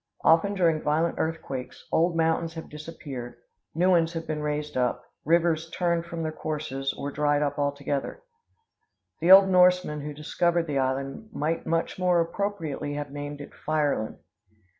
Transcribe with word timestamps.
Often 0.23 0.55
during 0.55 0.81
violent 0.81 1.19
earthquakes, 1.19 1.85
old 1.91 2.15
mountains 2.15 2.55
have 2.55 2.69
disappeared; 2.71 3.35
new 3.75 3.91
ones 3.91 4.13
have 4.13 4.25
been 4.25 4.41
raised 4.41 4.75
up; 4.75 5.05
rivers 5.25 5.69
turned 5.69 6.05
from 6.07 6.23
their 6.23 6.31
courses, 6.31 6.91
or 6.97 7.11
dried 7.11 7.43
up 7.43 7.59
altogether. 7.59 8.23
The 9.19 9.29
old 9.31 9.47
Norseman 9.47 10.01
who 10.01 10.15
discovered 10.15 10.65
the 10.65 10.79
island 10.79 11.29
might 11.33 11.67
much 11.67 11.99
more 11.99 12.19
appropriately 12.19 12.95
have 12.95 13.11
named 13.11 13.41
it 13.41 13.53
Fireland. 13.53 14.17